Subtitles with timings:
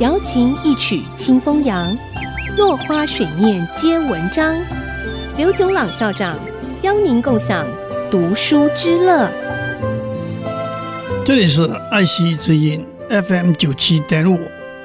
[0.00, 1.96] 瑶琴一曲清风扬，
[2.56, 4.54] 落花水面皆文章。
[5.36, 6.36] 刘炯朗校长
[6.82, 7.66] 邀您共享
[8.10, 9.30] 读书之乐。
[11.24, 14.38] 这里是爱惜之音 FM 九七点五，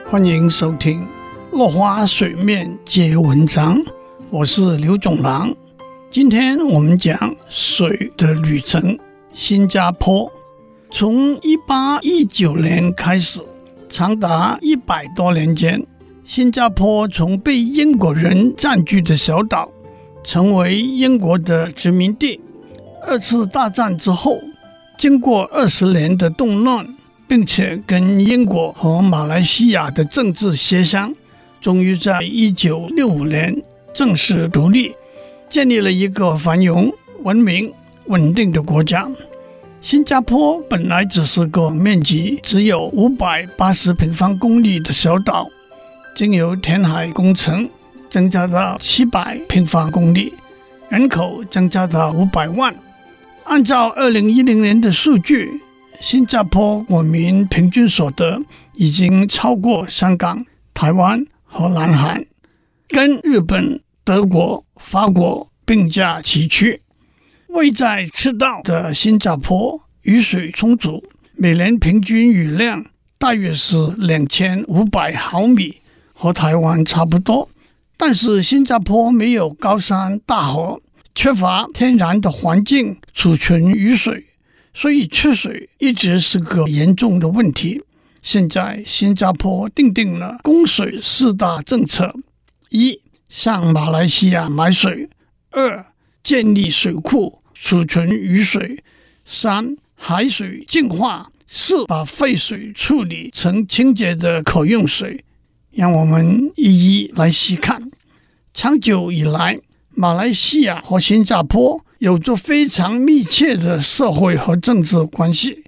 [0.05, 1.01] 欢迎收听
[1.51, 3.77] 《落花水面皆文章》，
[4.29, 5.53] 我是刘炯朗。
[6.11, 8.97] 今天我们讲水的旅程，
[9.33, 10.31] 新加坡。
[10.91, 13.39] 从一八一九年开始，
[13.89, 15.83] 长达一百多年间，
[16.23, 19.69] 新加坡从被英国人占据的小岛，
[20.23, 22.39] 成为英国的殖民地。
[23.05, 24.39] 二次大战之后，
[24.97, 26.85] 经过二十年的动乱，
[27.27, 31.13] 并且跟英国和马来西亚的政治协商，
[31.59, 33.55] 终于在一九六五年
[33.93, 34.93] 正式独立。
[35.49, 36.93] 建立了一个繁荣、
[37.23, 37.73] 文明、
[38.05, 39.09] 稳定的国家。
[39.81, 45.47] 新加坡本来只是个面积只有五百八十平方公里的小岛，
[46.15, 47.69] 经由填海工程
[48.09, 50.33] 增加到七百平方公里，
[50.89, 52.75] 人口增加到五百万。
[53.45, 55.49] 按照二零一零年的数据，
[55.99, 58.41] 新加坡国民平均所得
[58.75, 62.25] 已经超过香港、台湾和南韩，
[62.89, 63.81] 跟日本。
[64.05, 66.81] 德国、法国并驾齐驱，
[67.49, 71.03] 位在赤道的新加坡雨水充足，
[71.35, 72.85] 每年平均雨量
[73.17, 75.77] 大约是两千五百毫米，
[76.13, 77.49] 和台湾差不多。
[77.97, 80.79] 但是新加坡没有高山大河，
[81.15, 84.27] 缺乏天然的环境储存雨水，
[84.73, 87.81] 所以缺水一直是个严重的问题。
[88.21, 92.13] 现在新加坡订定了供水四大政策：
[92.69, 95.09] 一、向马来西亚买水；
[95.51, 95.85] 二、
[96.23, 98.77] 建立水库储存雨水；
[99.25, 105.23] 三、海水净化；四、把废水处理成清洁的可用水。
[105.71, 107.89] 让我们一一来细看。
[108.53, 109.59] 长久以来，
[109.91, 115.63] 马来西亚和新加坡有着非常密切的社会和政治关系。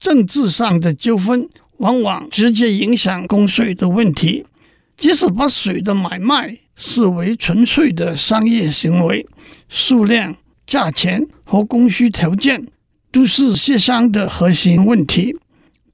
[0.00, 1.48] 政治上的纠纷
[1.78, 4.46] 往往直接影响供水的问题，
[4.96, 6.58] 即使把水的买卖。
[6.74, 9.24] 视为纯粹的商业行为，
[9.74, 12.66] 数量、价钱和供需条件
[13.10, 15.34] 都是协商的核心问题。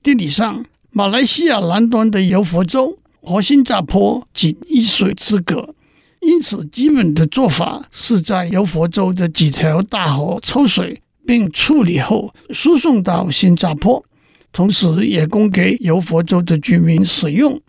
[0.03, 5.77] 地理上，马来西亚南端的柔佛州和新加坡仅一水之隔，
[6.22, 14.05] 因此基本的做法是在柔佛州的几条大河抽水，并处理后输送到新加坡，
[14.53, 17.61] 同时也供给柔佛州的居民使用。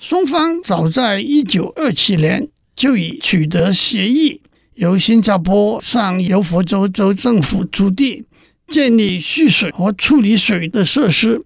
[0.00, 4.40] 双方早在一九二七年就已取得协议，
[4.74, 8.24] 由新加坡向柔佛州州政府租地，
[8.68, 11.44] 建立蓄水和处理水的设施，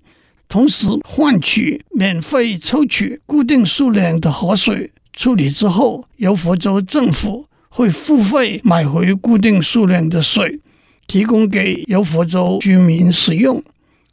[0.48, 4.90] 同时换取免费抽取固定数量的河水。
[5.12, 10.60] 处理之后，柔佛州政府会付费买回固定数量的水，
[11.06, 13.62] 提供给柔佛州居民使用。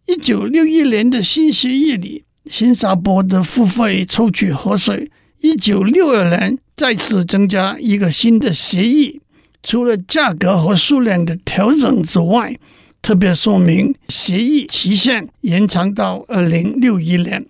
[0.06, 2.24] 一九六一年的新协议里。
[2.48, 5.10] 新加坡的付费抽取河水，
[5.42, 9.22] 一九六二年再次增加一个新的协议，
[9.64, 12.58] 除了价格和数量的调整之外，
[13.02, 17.46] 特别说明协议期限延长到二零六一年。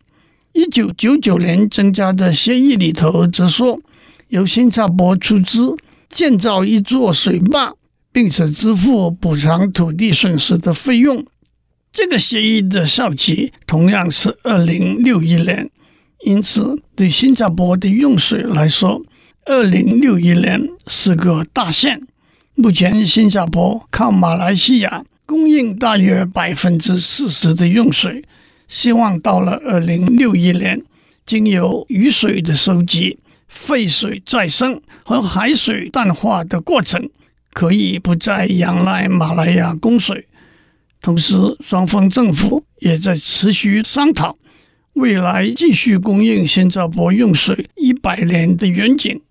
[0.54, 3.80] 一九九九年增加的协议里头则说，
[4.30, 5.76] 由新加坡出资
[6.10, 7.74] 建造一座水坝，
[8.12, 11.26] 并且支付补偿土地损失的费用。
[11.92, 15.70] 这个协议的效期同样是二零六一年，
[16.26, 19.02] 因此对新加坡的用水来说，
[19.48, 22.02] 二零六一年是个大限。
[22.56, 28.24] 目前，新加坡靠马来西亚供应大约百分之四十的用水，
[28.68, 30.82] 希望到了二零六一年，
[31.28, 37.08] 经由雨水的收集、废水再生和海水淡化的过程，
[37.54, 40.26] 可以不再仰赖马来亚供水。
[41.04, 44.40] 同时，双方政府也在持续商讨
[44.94, 49.22] 未来继续供应新加坡用水一百年的远景。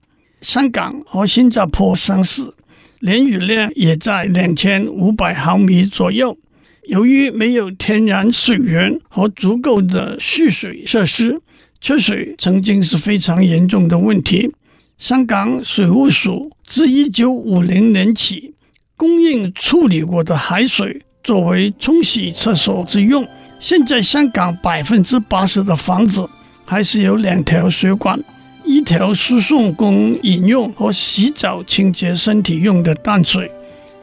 [0.44, 2.54] 香港和新加坡相似，
[3.00, 6.36] 年雨量也在两千五百毫米左右。
[6.82, 11.40] 由于没有天然水源和足够的蓄水设施，
[11.80, 14.52] 缺水曾经是非常严重的问题。
[14.98, 18.54] 香港水务署自一九五零年起
[18.98, 21.00] 供应处理过的海水。
[21.22, 23.26] 作为冲洗厕所之用，
[23.58, 26.28] 现在香港百分之八十的房子
[26.66, 28.22] 还是有两条水管，
[28.64, 33.50] 一条输送供饮用和洗澡、清洁身体用的淡水，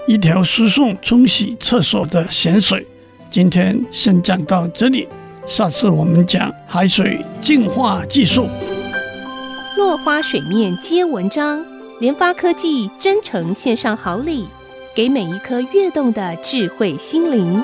[0.08, 2.86] 一条输送冲洗厕所的咸水。
[3.32, 5.08] 今天先讲到这里，
[5.48, 8.48] 下次我们讲海水净化技术。
[9.78, 11.66] 落花水面接文章，
[12.00, 14.48] 联发科技真诚献上好礼，
[14.96, 17.64] 给每一颗跃动的智慧心灵。